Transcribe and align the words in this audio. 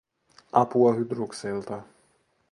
Apua 0.61 0.93
Hydrukselta 0.97 1.77